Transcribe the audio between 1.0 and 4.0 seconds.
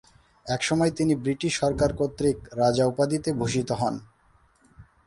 British সরকার কর্তৃক রাজা উপাধিতে ভূষিত হন।